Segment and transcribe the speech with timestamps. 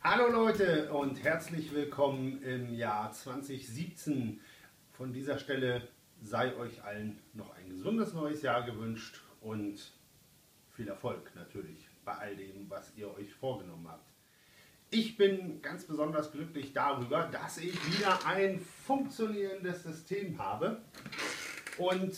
[0.00, 4.40] Hallo Leute und herzlich willkommen im Jahr 2017.
[4.92, 5.88] Von dieser Stelle
[6.22, 9.92] sei euch allen noch ein gesundes neues Jahr gewünscht und
[10.70, 14.08] viel Erfolg natürlich bei all dem, was ihr euch vorgenommen habt.
[14.90, 20.80] Ich bin ganz besonders glücklich darüber, dass ich wieder ein funktionierendes System habe.
[21.76, 22.16] Und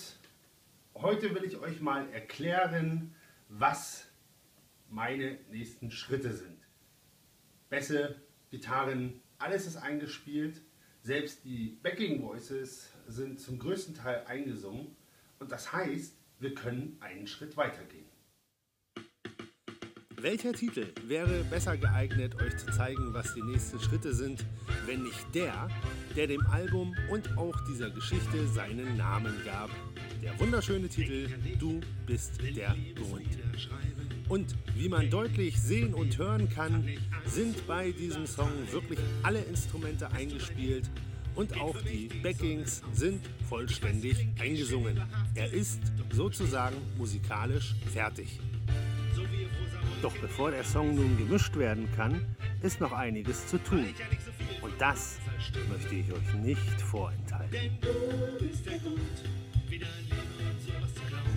[0.95, 3.15] heute will ich euch mal erklären,
[3.48, 4.06] was
[4.91, 6.61] meine nächsten Schritte sind.
[7.71, 8.17] Bässe,
[8.51, 10.61] Gitarren, alles ist eingespielt.
[11.03, 14.97] Selbst die Backing Voices sind zum größten Teil eingesungen.
[15.39, 18.11] Und das heißt, wir können einen Schritt weitergehen.
[20.17, 24.45] Welcher Titel wäre besser geeignet, euch zu zeigen, was die nächsten Schritte sind,
[24.85, 25.69] wenn nicht der,
[26.15, 29.71] der dem Album und auch dieser Geschichte seinen Namen gab?
[30.23, 33.39] Der wunderschöne Titel Du bist der Grund.
[34.31, 36.89] Und wie man deutlich sehen und hören kann,
[37.27, 40.89] sind bei diesem Song wirklich alle Instrumente eingespielt
[41.34, 45.03] und auch die Backings sind vollständig eingesungen.
[45.34, 45.81] Er ist
[46.12, 48.39] sozusagen musikalisch fertig.
[50.01, 52.25] Doch bevor der Song nun gemischt werden kann,
[52.62, 53.86] ist noch einiges zu tun.
[54.62, 55.19] Und das
[55.69, 57.51] möchte ich euch nicht vorenthalten.
[57.51, 59.01] Denn du bist der Grund,
[59.69, 61.31] wieder ein Leben und sowas zu glauben.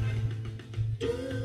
[0.99, 1.42] Du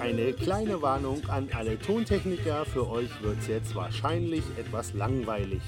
[0.00, 5.62] Eine kleine Warnung an alle Tontechniker, für euch wird es jetzt wahrscheinlich etwas langweilig.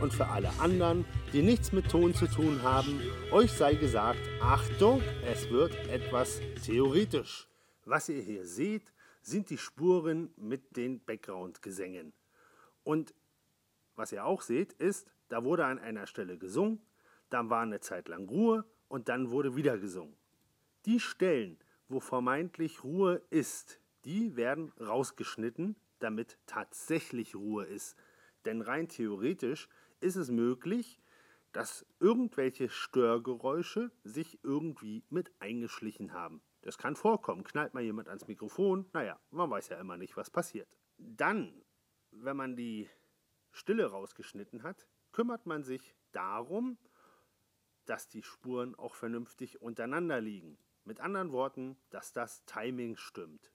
[0.00, 5.02] Und für alle anderen, die nichts mit Ton zu tun haben, euch sei gesagt, Achtung,
[5.26, 7.48] es wird etwas theoretisch.
[7.84, 12.14] Was ihr hier seht, sind die Spuren mit den Background-Gesängen.
[12.82, 13.14] Und
[13.94, 16.80] was ihr auch seht, ist, da wurde an einer Stelle gesungen,
[17.28, 20.16] dann war eine Zeit lang Ruhe und dann wurde wieder gesungen.
[20.86, 21.58] Die Stellen,
[21.90, 27.96] wo vermeintlich Ruhe ist, die werden rausgeschnitten, damit tatsächlich Ruhe ist.
[28.44, 29.68] Denn rein theoretisch
[30.00, 30.98] ist es möglich,
[31.52, 36.42] dass irgendwelche Störgeräusche sich irgendwie mit eingeschlichen haben.
[36.62, 37.44] Das kann vorkommen.
[37.44, 40.68] Knallt mal jemand ans Mikrofon, naja, man weiß ja immer nicht, was passiert.
[40.96, 41.62] Dann,
[42.12, 42.88] wenn man die
[43.50, 46.78] Stille rausgeschnitten hat, kümmert man sich darum,
[47.86, 50.56] dass die Spuren auch vernünftig untereinander liegen.
[50.84, 53.52] Mit anderen Worten, dass das Timing stimmt.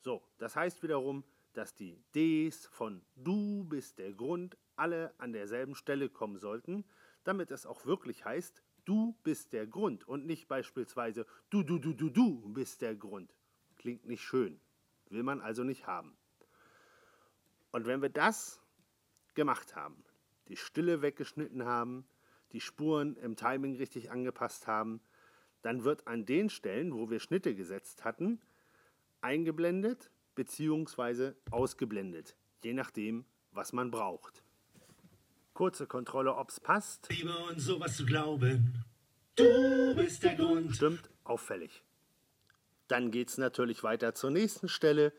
[0.00, 5.74] So, das heißt wiederum, dass die Ds von Du bist der Grund alle an derselben
[5.74, 6.84] Stelle kommen sollten,
[7.22, 11.94] damit es auch wirklich heißt, du bist der Grund und nicht beispielsweise du, du, du,
[11.94, 13.34] du, du bist der Grund.
[13.76, 14.60] Klingt nicht schön,
[15.10, 16.16] will man also nicht haben.
[17.70, 18.60] Und wenn wir das
[19.34, 20.04] gemacht haben,
[20.48, 22.06] die Stille weggeschnitten haben,
[22.52, 25.00] die Spuren im Timing richtig angepasst haben,
[25.64, 28.38] dann wird an den Stellen, wo wir Schnitte gesetzt hatten,
[29.22, 31.32] eingeblendet bzw.
[31.50, 34.44] ausgeblendet, je nachdem, was man braucht.
[35.54, 37.08] Kurze Kontrolle, ob's passt.
[37.10, 38.84] Liebe und sowas zu glauben.
[39.36, 40.76] Du bist der Grund.
[40.76, 41.82] Stimmt, auffällig.
[42.86, 45.14] Dann geht's natürlich weiter zur nächsten Stelle,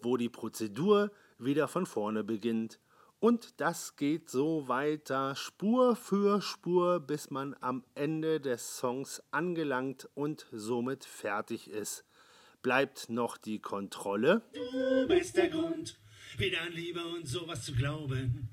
[0.00, 2.78] wo die Prozedur wieder von vorne beginnt.
[3.20, 10.08] Und das geht so weiter, Spur für Spur, bis man am Ende des Songs angelangt
[10.14, 12.06] und somit fertig ist.
[12.62, 14.40] Bleibt noch die Kontrolle.
[14.54, 16.00] Du bist der Grund,
[16.38, 18.48] wieder an Liebe und sowas zu glauben.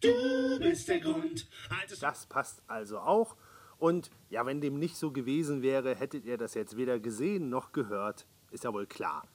[0.00, 1.48] Du bist der Grund.
[1.68, 3.36] Altes das passt also auch.
[3.78, 7.72] Und ja, wenn dem nicht so gewesen wäre, hättet ihr das jetzt weder gesehen noch
[7.72, 8.26] gehört.
[8.52, 9.26] Ist ja wohl klar.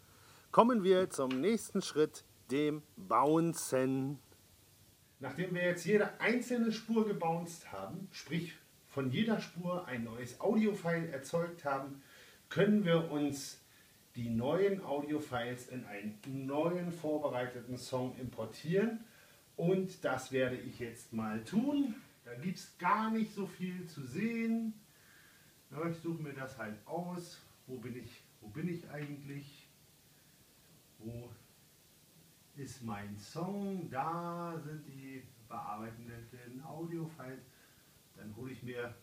[0.52, 4.20] Kommen wir zum nächsten Schritt, dem Bouncen.
[5.20, 8.56] Nachdem wir jetzt jede einzelne Spur gebounced haben, sprich
[8.88, 12.02] von jeder Spur ein neues Audiofile erzeugt haben,
[12.50, 13.60] können wir uns
[14.16, 19.04] die neuen Audiofiles in einen neuen vorbereiteten Song importieren
[19.56, 21.96] und das werde ich jetzt mal tun.
[22.24, 24.74] Da gibt es gar nicht so viel zu sehen.
[25.90, 27.42] Ich suche mir das halt aus.
[27.68, 29.68] Wo bin ich, wo bin ich eigentlich?
[30.98, 31.30] Wo
[32.56, 33.90] ist mein Song?
[33.90, 34.99] Da sind die
[35.50, 37.44] bearbeitenden Audiofiles.
[38.16, 38.96] Dann hole ich mir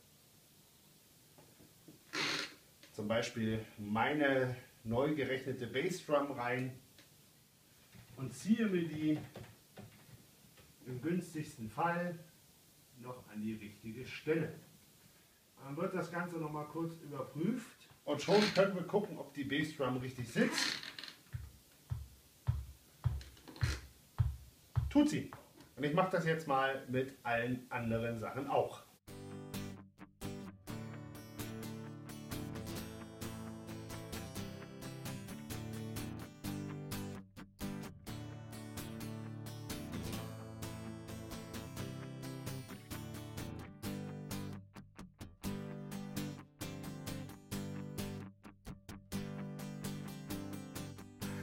[2.92, 6.72] zum Beispiel meine neu gerechnete Bassdrum rein
[8.16, 9.18] und ziehe mir die
[10.86, 12.18] im günstigsten Fall
[13.00, 14.54] noch an die richtige Stelle.
[15.62, 19.44] Dann wird das Ganze noch mal kurz überprüft und schon können wir gucken, ob die
[19.44, 20.78] Bassdrum richtig sitzt.
[24.88, 25.30] Tut sie.
[25.76, 28.82] Und ich mache das jetzt mal mit allen anderen Sachen auch.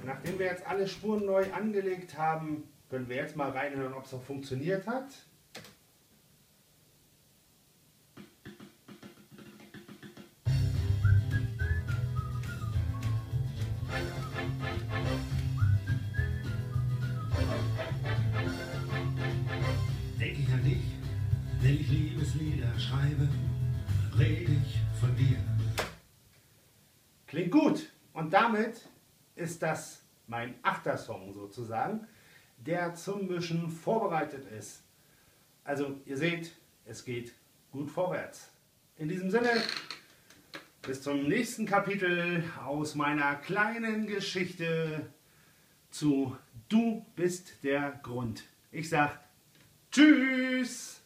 [0.03, 4.13] Nachdem wir jetzt alle Spuren neu angelegt haben, können wir jetzt mal reinhören, ob es
[4.13, 5.07] auch funktioniert hat.
[20.19, 20.83] Denk ich an dich,
[21.61, 23.27] wenn ich Liebeslieder schreibe,
[24.19, 25.37] rede ich von dir.
[27.25, 27.91] Klingt gut.
[28.13, 28.87] Und damit
[29.33, 32.07] ist das mein achter Song sozusagen,
[32.65, 34.83] der zum Mischen vorbereitet ist.
[35.63, 36.53] Also ihr seht,
[36.85, 37.33] es geht
[37.71, 38.49] gut vorwärts.
[38.97, 39.51] In diesem Sinne,
[40.81, 45.07] bis zum nächsten Kapitel aus meiner kleinen Geschichte
[45.89, 46.35] zu
[46.69, 48.43] Du bist der Grund.
[48.71, 49.19] Ich sag
[49.91, 51.02] Tschüss!